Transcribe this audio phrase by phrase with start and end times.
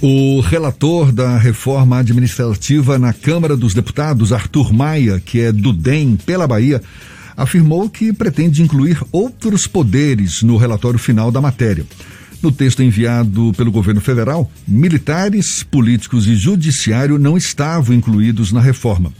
[0.00, 6.16] O relator da reforma administrativa na Câmara dos Deputados, Arthur Maia, que é do DEM
[6.16, 6.80] pela Bahia,
[7.36, 11.84] afirmou que pretende incluir outros poderes no relatório final da matéria.
[12.40, 19.12] No texto enviado pelo governo federal, militares, políticos e judiciário não estavam incluídos na reforma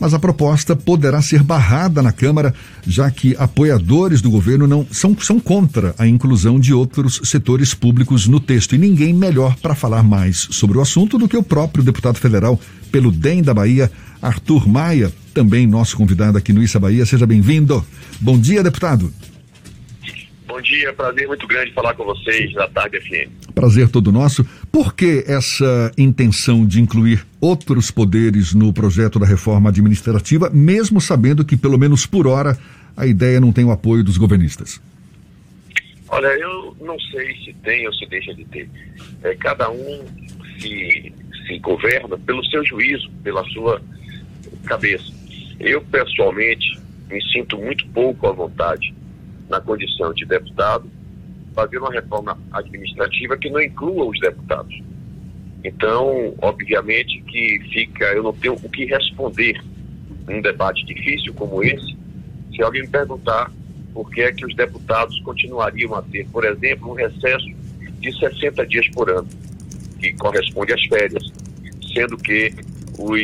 [0.00, 2.54] mas a proposta poderá ser barrada na Câmara,
[2.86, 8.26] já que apoiadores do governo não são, são contra a inclusão de outros setores públicos
[8.26, 8.74] no texto.
[8.74, 12.58] E ninguém melhor para falar mais sobre o assunto do que o próprio deputado federal
[12.90, 13.92] pelo DEM da Bahia,
[14.22, 17.04] Arthur Maia, também nosso convidado aqui no Issa Bahia.
[17.04, 17.84] Seja bem-vindo.
[18.20, 19.12] Bom dia, deputado.
[20.50, 23.52] Bom dia, prazer muito grande falar com vocês da Tarde FM.
[23.54, 24.44] Prazer todo nosso.
[24.72, 31.44] Por que essa intenção de incluir outros poderes no projeto da reforma administrativa, mesmo sabendo
[31.44, 32.56] que, pelo menos por hora,
[32.96, 34.80] a ideia não tem o apoio dos governistas?
[36.08, 38.68] Olha, eu não sei se tem ou se deixa de ter.
[39.22, 40.04] É, cada um
[40.60, 41.12] se,
[41.46, 43.80] se governa pelo seu juízo, pela sua
[44.66, 45.12] cabeça.
[45.58, 48.94] Eu, pessoalmente, me sinto muito pouco à vontade
[49.48, 50.88] na condição de deputado,
[51.54, 54.80] fazer uma reforma administrativa que não inclua os deputados.
[55.64, 59.60] Então, obviamente que fica, eu não tenho o que responder
[60.26, 61.96] num debate difícil como esse,
[62.54, 63.50] se alguém me perguntar
[63.92, 67.46] por que é que os deputados continuariam a ter, por exemplo, um recesso
[68.00, 69.28] de 60 dias por ano,
[69.98, 71.22] que corresponde às férias,
[71.92, 72.54] sendo que
[72.98, 73.20] os,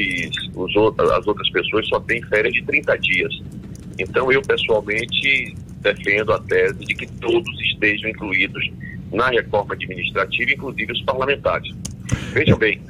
[0.54, 0.76] os,
[1.12, 3.42] as outras pessoas só têm férias de 30 dias.
[3.98, 5.56] Então, eu pessoalmente
[5.94, 8.68] defendo a tese de que todos estejam incluídos
[9.12, 11.72] na reforma administrativa, inclusive os parlamentares.
[12.32, 12.80] Vejam bem,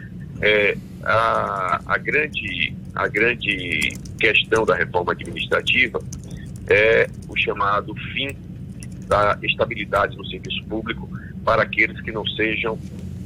[0.40, 6.00] é, a, a, grande, a grande questão da reforma administrativa
[6.68, 8.28] é o chamado fim
[9.06, 11.08] da estabilidade no serviço público
[11.44, 12.78] para aqueles que não sejam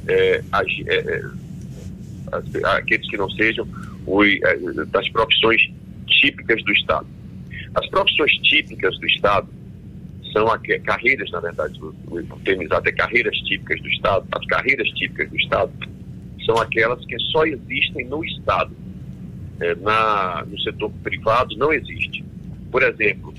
[0.07, 0.43] é,
[0.87, 3.67] é, é aqueles que não sejam
[4.43, 5.61] é, das profissões
[6.07, 7.07] típicas do Estado.
[7.73, 9.60] As profissões típicas do Estado
[10.31, 14.25] são aqui, carreiras, na verdade, o, o termo exato é carreiras típicas do Estado.
[14.31, 15.71] As carreiras típicas do Estado
[16.45, 18.75] são aquelas que só existem no Estado.
[19.59, 22.23] É, na, no setor privado não existe.
[22.71, 23.33] Por exemplo,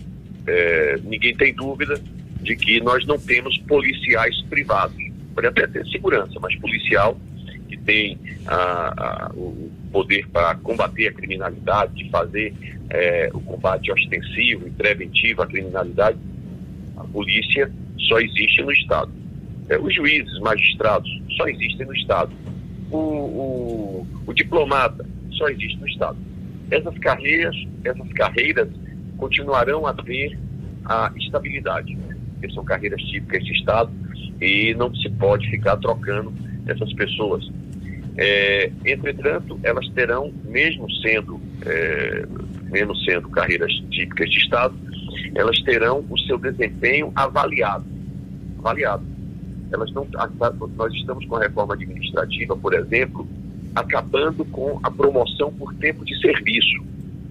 [0.46, 2.00] é, ninguém tem dúvida
[2.42, 4.96] de que nós não temos policiais privados.
[5.34, 7.18] Pode até ter segurança, mas policial
[7.68, 12.54] que tem a, a, o poder para combater a criminalidade, de fazer
[12.90, 16.18] é, o combate ostensivo e preventivo à criminalidade,
[17.02, 17.70] a polícia
[18.08, 19.12] só existe no Estado.
[19.68, 22.32] É, os juízes, magistrados, só existem no Estado.
[22.90, 26.16] O, o, o diplomata só existe no Estado.
[26.70, 28.68] Essas carreiras, essas carreiras
[29.16, 30.38] continuarão a ter
[30.84, 31.96] a estabilidade,
[32.32, 33.92] porque são carreiras típicas de Estado
[34.40, 36.32] e não se pode ficar trocando
[36.66, 37.48] essas pessoas.
[38.16, 42.26] É, entretanto, elas terão, mesmo sendo, é,
[42.70, 44.74] mesmo sendo carreiras típicas de Estado,
[45.34, 47.84] elas terão o seu desempenho avaliado.
[48.58, 49.04] Avaliado.
[49.72, 50.06] Elas não,
[50.76, 53.26] nós estamos com a reforma administrativa, por exemplo,
[53.74, 56.82] acabando com a promoção por tempo de serviço.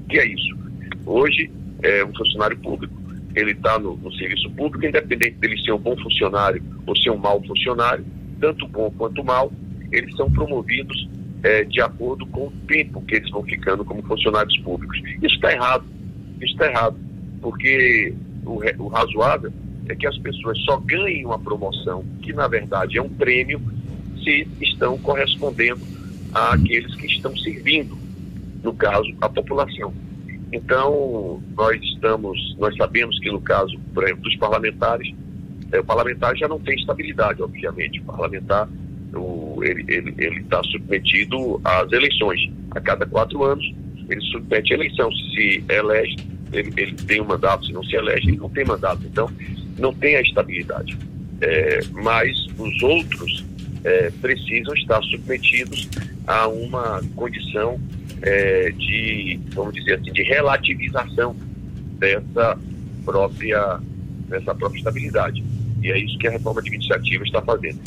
[0.04, 0.58] O que é isso?
[1.06, 1.52] Hoje,
[1.84, 2.94] é um funcionário público,
[3.36, 7.18] ele está no, no, serviço público, independente dele ser um bom funcionário ou ser um
[7.18, 8.06] mau funcionário,
[8.40, 9.52] tanto bom quanto mal,
[9.92, 11.08] eles são promovidos
[11.44, 14.98] é, de acordo com o tempo que eles vão ficando como funcionários públicos.
[15.22, 15.86] Isso está errado.
[16.40, 16.98] Isso está errado
[17.42, 18.14] porque
[18.46, 19.52] o, o razoável
[19.90, 23.62] é que as pessoas só ganhem uma promoção, que na verdade é um prêmio,
[24.24, 25.82] se estão correspondendo
[26.34, 27.98] àqueles que estão servindo,
[28.64, 29.94] no caso, a população.
[30.54, 35.14] Então, nós estamos, nós sabemos que no caso, por exemplo, dos parlamentares,
[35.72, 38.00] é, o parlamentar já não tem estabilidade, obviamente.
[38.02, 38.68] O parlamentar,
[39.16, 42.52] o, ele está submetido às eleições.
[42.72, 43.66] A cada quatro anos,
[44.10, 45.10] ele submete a eleição.
[45.12, 46.18] Se elege,
[46.54, 49.02] ele, ele tem um mandato, se não se elege, ele não tem mandato.
[49.06, 49.30] Então,
[49.78, 50.98] não tem a estabilidade.
[51.42, 53.44] É, mas os outros
[53.84, 55.90] é, precisam estar submetidos
[56.28, 57.80] a uma condição
[58.22, 61.36] é, de, vamos dizer assim, de relativização
[61.98, 62.58] dessa
[63.04, 63.80] própria,
[64.28, 65.44] dessa própria estabilidade.
[65.82, 67.80] E é isso que a reforma administrativa está fazendo.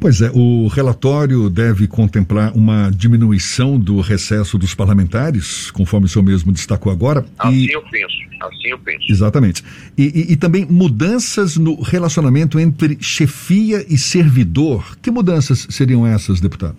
[0.00, 6.24] Pois é, o relatório deve contemplar uma diminuição do recesso dos parlamentares, conforme o senhor
[6.24, 7.24] mesmo destacou agora.
[7.38, 7.72] Assim e...
[7.72, 9.10] eu penso, assim eu penso.
[9.10, 9.64] Exatamente.
[9.96, 14.96] E, e, e, também mudanças no relacionamento entre chefia e servidor.
[15.00, 16.76] Que mudanças seriam essas, deputado?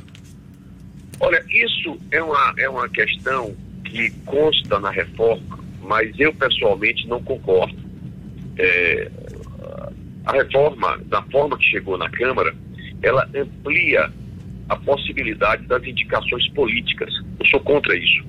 [1.19, 7.21] Olha, isso é uma, é uma questão que consta na reforma, mas eu pessoalmente não
[7.23, 7.75] concordo.
[8.57, 9.11] É,
[10.25, 12.53] a reforma, da forma que chegou na Câmara,
[13.05, 14.11] ela amplia
[14.67, 17.13] a possibilidade das indicações políticas.
[17.39, 18.25] Eu sou contra isso.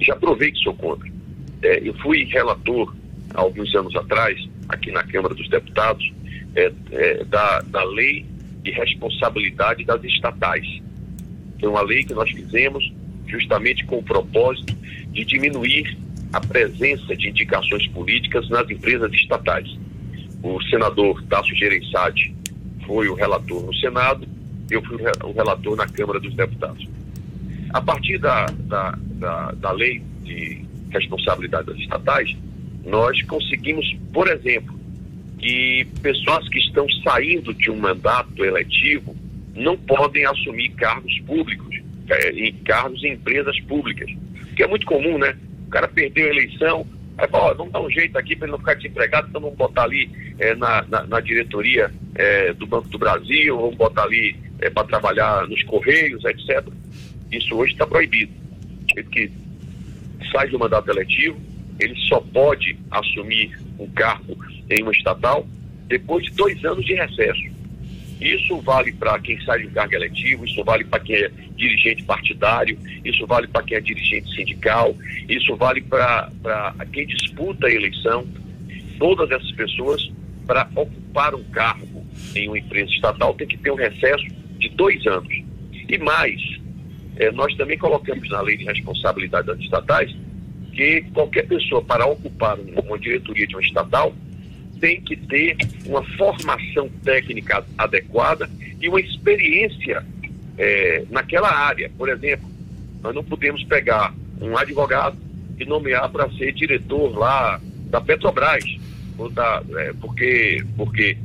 [0.00, 1.06] Já provei que sou contra.
[1.62, 2.94] É, eu fui relator,
[3.34, 4.38] há alguns anos atrás,
[4.70, 6.10] aqui na Câmara dos Deputados,
[6.54, 8.24] é, é, da, da lei
[8.62, 10.66] de responsabilidade das estatais.
[11.60, 12.90] Foi uma lei que nós fizemos
[13.26, 14.74] justamente com o propósito
[15.12, 15.94] de diminuir
[16.32, 19.68] a presença de indicações políticas nas empresas estatais.
[20.42, 22.35] O senador Tasso Gereissati
[22.86, 24.26] foi o relator no Senado,
[24.70, 26.86] eu fui o relator na Câmara dos Deputados.
[27.70, 32.34] A partir da, da, da, da lei de responsabilidade das estatais,
[32.84, 34.74] nós conseguimos, por exemplo,
[35.38, 39.14] que pessoas que estão saindo de um mandato eletivo
[39.54, 41.76] não podem assumir cargos públicos,
[42.08, 44.10] é, em cargos em empresas públicas.
[44.54, 45.36] Que é muito comum, né?
[45.66, 46.86] O cara perdeu a eleição,
[47.18, 49.84] aí fala, vamos dar um jeito aqui para ele não ficar desempregado, então vamos botar
[49.84, 54.68] ali é, na, na, na, diretoria é, do Banco do Brasil, vamos botar ali é,
[54.68, 56.66] para trabalhar nos Correios, etc.
[57.32, 58.32] Isso hoje está proibido.
[58.94, 59.30] Ele que
[60.30, 61.38] sai do mandato eletivo,
[61.78, 64.36] ele só pode assumir um cargo
[64.70, 65.46] em uma estatal
[65.86, 67.55] depois de dois anos de recesso.
[68.20, 72.02] Isso vale para quem sai de um cargo eletivo, isso vale para quem é dirigente
[72.04, 74.96] partidário, isso vale para quem é dirigente sindical,
[75.28, 76.32] isso vale para
[76.92, 78.26] quem disputa a eleição.
[78.98, 80.10] Todas essas pessoas,
[80.46, 84.24] para ocupar um cargo em uma empresa estatal, tem que ter um recesso
[84.58, 85.34] de dois anos.
[85.88, 86.40] E mais,
[87.16, 90.14] eh, nós também colocamos na lei de responsabilidade das estatais
[90.72, 94.14] que qualquer pessoa, para ocupar uma diretoria de uma estatal,
[94.80, 98.05] tem que ter uma formação técnica adequada
[98.80, 100.04] e uma experiência
[100.58, 101.90] é, naquela área.
[101.96, 102.48] Por exemplo,
[103.02, 105.16] nós não podemos pegar um advogado
[105.58, 107.60] e nomear para ser diretor lá
[107.90, 108.64] da Petrobras,
[109.16, 111.16] ou da, é, porque, porque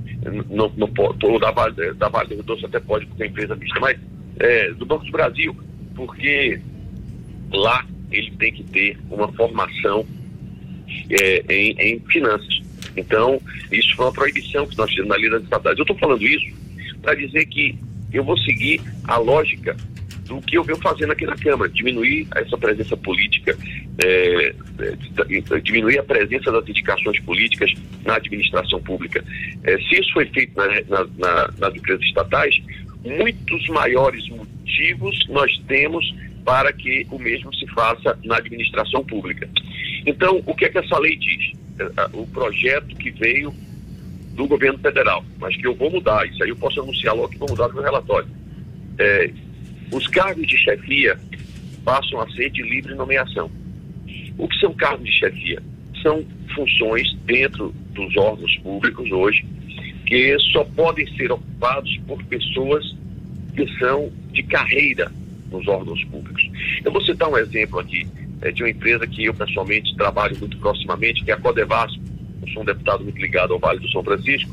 [0.50, 0.90] não, não
[1.24, 3.98] ou da da vale do Doce até pode, porque é empresa mista, mas
[4.40, 5.56] é, do Banco do Brasil,
[5.96, 6.60] porque
[7.52, 10.06] lá ele tem que ter uma formação
[11.10, 12.62] é, em, em finanças.
[12.96, 13.42] Então,
[13.72, 15.78] isso foi uma proibição que nós fizemos na lei das estatais.
[15.78, 16.61] Eu estou falando isso
[17.01, 17.77] para dizer que
[18.13, 19.75] eu vou seguir a lógica
[20.25, 23.57] do que eu venho fazendo aqui na Câmara, diminuir essa presença política,
[24.03, 24.56] é,
[25.62, 27.74] diminuir a presença das indicações políticas
[28.06, 29.24] na administração pública.
[29.63, 32.62] É, se isso foi feito na, na, na, nas empresas estatais,
[33.03, 36.15] muitos maiores motivos nós temos
[36.45, 39.50] para que o mesmo se faça na administração pública.
[40.06, 41.62] Então, o que é que essa lei diz?
[42.13, 43.53] o projeto que veio
[44.42, 47.38] do governo federal, mas que eu vou mudar, isso aí eu posso anunciar logo que
[47.38, 48.28] vou mudar no meu relatório.
[48.98, 49.32] É,
[49.92, 51.20] os cargos de chefia
[51.86, 53.52] passam a ser de livre nomeação.
[54.38, 55.62] O que são cargos de chefia?
[56.02, 59.46] São funções dentro dos órgãos públicos hoje
[60.08, 62.84] que só podem ser ocupados por pessoas
[63.56, 65.12] que são de carreira
[65.52, 66.50] nos órgãos públicos.
[66.84, 68.08] Eu vou citar um exemplo aqui
[68.42, 72.11] é, de uma empresa que eu pessoalmente trabalho muito proximamente, que é a Codevasco.
[72.54, 74.52] Sou um deputado muito ligado ao Vale do São Francisco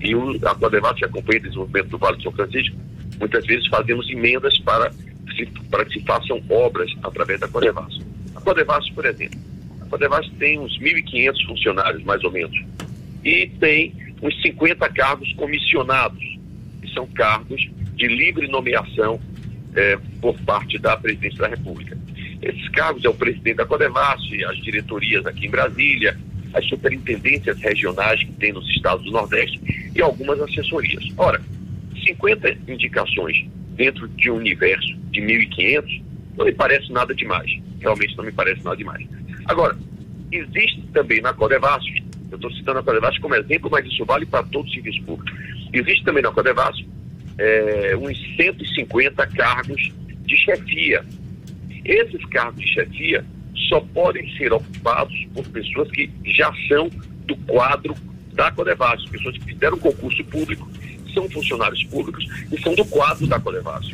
[0.00, 2.76] e o, a Codevasco que acompanha o desenvolvimento do Vale do São Francisco.
[3.18, 8.02] Muitas vezes fazemos emendas para, se, para que se façam obras através da Codevasco.
[8.34, 9.38] A Codevasco, por exemplo,
[9.80, 12.60] a Codevasco tem uns 1.500 funcionários, mais ou menos,
[13.24, 16.22] e tem uns 50 cargos comissionados,
[16.80, 19.20] que são cargos de livre nomeação
[19.74, 21.96] é, por parte da Presidência da República.
[22.40, 26.18] Esses cargos é o presidente da Codevasf, as diretorias aqui em Brasília,
[26.54, 29.60] as superintendências regionais que tem nos estados do Nordeste
[29.94, 31.04] e algumas assessorias.
[31.16, 31.40] Ora,
[32.04, 36.02] 50 indicações dentro de um universo de 1.500
[36.36, 37.50] não me parece nada demais.
[37.80, 39.06] Realmente não me parece nada demais.
[39.46, 39.76] Agora,
[40.30, 41.86] existe também na Codevasf,
[42.30, 45.36] eu estou citando a Codevasf como exemplo, mas isso vale para todo o serviço público.
[45.72, 46.86] Existe também na Codevasf
[47.38, 49.92] é, uns 150 cargos
[50.24, 51.04] de chefia
[51.84, 53.24] esses cargos de chefia
[53.68, 56.90] só podem ser ocupados por pessoas que já são
[57.26, 57.94] do quadro
[58.32, 60.68] da Codevasf, pessoas que fizeram concurso público,
[61.12, 63.92] são funcionários públicos e são do quadro da Codevasf.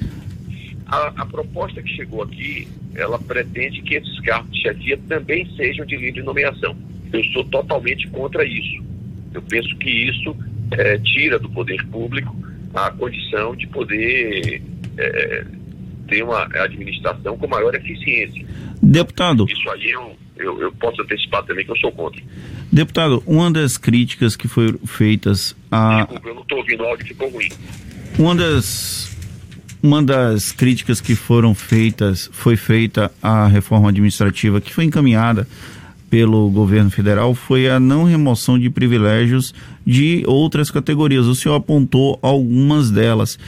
[0.86, 5.84] A, a, proposta que chegou aqui, ela pretende que esses cargos de chefia também sejam
[5.84, 6.74] de livre nomeação.
[7.12, 8.82] Eu sou totalmente contra isso.
[9.34, 10.34] Eu penso que isso
[10.70, 12.34] é, tira do poder público
[12.74, 14.62] a condição de poder
[14.96, 15.44] é,
[16.08, 18.44] ter uma administração com maior eficiência.
[18.82, 19.46] Deputado.
[19.48, 22.20] Isso aí eu, eu, eu posso antecipar também que eu sou contra.
[22.72, 25.98] Deputado, uma das críticas que foram feitas a.
[25.98, 27.48] Desculpa, eu não estou ouvindo o áudio, ficou ruim.
[28.18, 29.16] Uma das,
[29.82, 35.46] uma das críticas que foram feitas foi feita à reforma administrativa que foi encaminhada
[36.10, 39.54] pelo governo federal foi a não remoção de privilégios
[39.86, 41.26] de outras categorias.
[41.26, 43.38] O senhor apontou algumas delas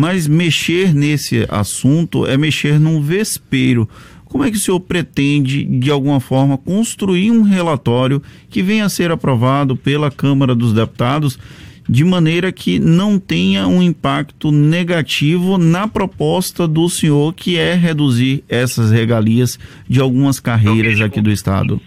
[0.00, 3.86] mas mexer nesse assunto é mexer num vespeiro.
[4.24, 8.88] Como é que o senhor pretende, de alguma forma, construir um relatório que venha a
[8.88, 11.38] ser aprovado pela Câmara dos Deputados
[11.86, 18.42] de maneira que não tenha um impacto negativo na proposta do senhor, que é reduzir
[18.48, 21.78] essas regalias de algumas carreiras aqui do Estado?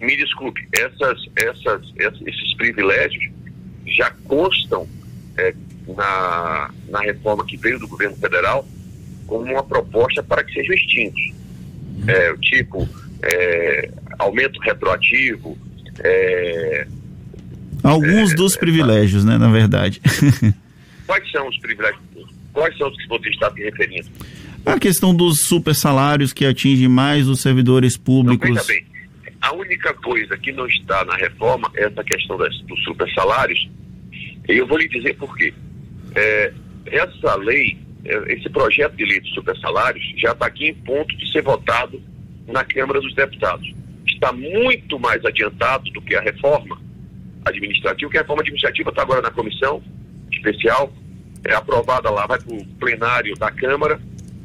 [0.00, 1.82] Me desculpe, essas, essas,
[2.26, 3.30] esses privilégios
[3.86, 4.88] já constam
[5.36, 5.54] é,
[5.96, 8.66] na, na reforma que veio do governo federal
[9.26, 11.32] como uma proposta para que sejam extintos.
[12.06, 12.88] É, tipo,
[13.22, 15.58] é, aumento retroativo,
[16.00, 16.86] é,
[17.82, 20.00] Alguns é, dos é, privilégios, né, na verdade.
[21.06, 22.02] Quais são os privilégios?
[22.52, 24.08] Quais são os que você está se referindo?
[24.66, 28.50] A questão dos super salários que atinge mais os servidores públicos.
[28.50, 28.84] Não, bem,
[29.40, 33.68] a única coisa que não está na reforma é essa questão das, dos super salários.
[34.48, 35.54] E eu vou lhe dizer por quê.
[36.14, 36.52] É,
[36.86, 41.16] essa lei, é, esse projeto de lei de super salários já está aqui em ponto
[41.16, 42.00] de ser votado
[42.46, 43.72] na Câmara dos Deputados.
[44.06, 46.80] Está muito mais adiantado do que a reforma
[47.44, 49.82] administrativo, que a reforma administrativa está agora na comissão
[50.32, 50.92] especial,
[51.44, 54.00] é aprovada lá, vai para o plenário da Câmara,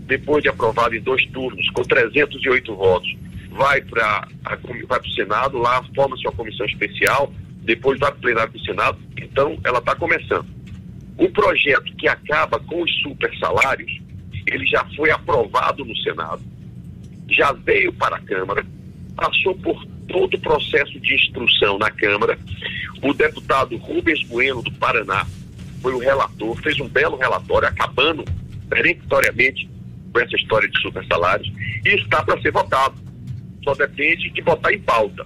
[0.05, 3.15] depois de aprovada em dois turnos, com 308 votos,
[3.50, 4.27] vai para
[4.62, 7.32] o Senado, lá forma-se uma comissão especial,
[7.63, 10.46] depois vai para o plenário do Senado, então ela está começando.
[11.17, 13.91] O projeto que acaba com os super salários,
[14.48, 16.41] ele já foi aprovado no Senado,
[17.29, 18.65] já veio para a Câmara,
[19.15, 22.38] passou por todo o processo de instrução na Câmara.
[23.01, 25.25] O deputado Rubens Bueno, do Paraná,
[25.82, 28.24] foi o relator, fez um belo relatório, acabando
[28.70, 29.70] peremptoriamente
[30.12, 31.51] com essa história de super salários,
[31.86, 32.96] e está para ser votado.
[33.63, 35.25] Só depende de botar em pauta.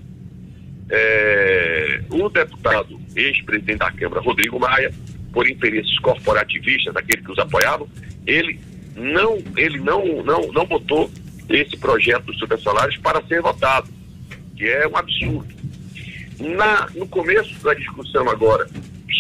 [0.90, 4.94] É, o deputado, ex-presidente da Câmara, Rodrigo Maia,
[5.38, 7.88] por interesses corporativistas, daqueles que os apoiavam,
[8.26, 8.60] ele
[8.96, 11.12] não, ele não, não, não botou
[11.48, 13.88] esse projeto dos super salários para ser votado
[14.56, 15.46] que é um absurdo.
[16.40, 18.68] Na, no começo da discussão agora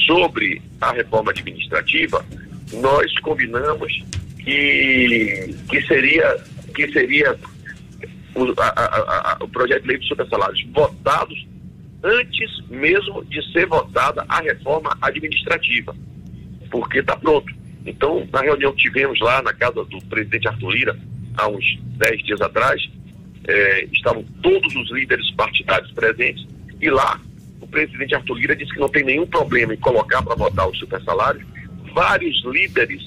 [0.07, 2.25] sobre a reforma administrativa,
[2.73, 4.03] nós combinamos
[4.43, 6.35] que, que seria,
[6.73, 7.37] que seria
[8.33, 11.45] o, a, a, a, o projeto de lei de supersalários votados
[12.03, 15.95] antes mesmo de ser votada a reforma administrativa,
[16.69, 17.53] porque está pronto.
[17.85, 20.99] Então, na reunião que tivemos lá na casa do presidente Arthur Lira,
[21.37, 22.81] há uns 10 dias atrás,
[23.47, 26.45] é, estavam todos os líderes partidários presentes,
[26.81, 27.19] e lá
[27.61, 30.77] o presidente Arthur Lira disse que não tem nenhum problema em colocar para votar os
[30.77, 31.43] super salários.
[31.93, 33.01] Vários líderes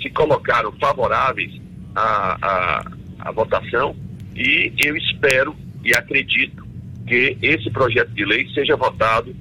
[0.00, 1.52] se colocaram favoráveis
[1.94, 3.96] à, à, à votação
[4.34, 6.63] e eu espero e acredito
[7.06, 9.34] que esse projeto de lei seja votado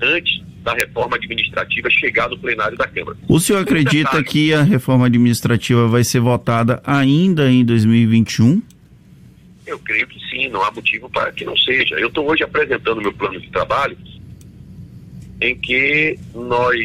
[0.00, 3.16] antes da reforma administrativa chegar no plenário da Câmara.
[3.28, 8.60] O senhor acredita que a reforma administrativa vai ser votada ainda em 2021?
[9.64, 11.94] Eu creio que sim, não há motivo para que não seja.
[11.96, 13.96] Eu estou hoje apresentando meu plano de trabalho
[15.40, 16.76] em que nós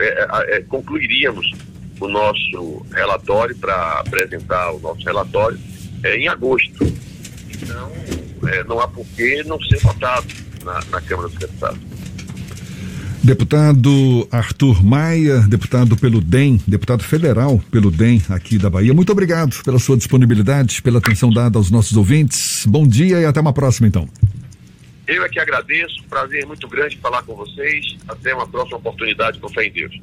[0.00, 1.52] é, é, concluiríamos
[2.00, 5.58] o nosso relatório para apresentar o nosso relatório
[6.02, 6.84] é, em agosto.
[7.62, 7.92] Então,
[8.48, 10.26] é, não há por que não ser votado
[10.64, 11.80] na, na Câmara dos Deputados.
[13.22, 18.94] Deputado Arthur Maia, deputado pelo DEM, deputado federal pelo DEM aqui da Bahia.
[18.94, 22.64] Muito obrigado pela sua disponibilidade, pela atenção dada aos nossos ouvintes.
[22.66, 24.08] Bom dia e até uma próxima, então.
[25.08, 27.96] Eu é que agradeço, prazer muito grande falar com vocês.
[28.06, 29.94] Até uma próxima oportunidade, com fé em Deus.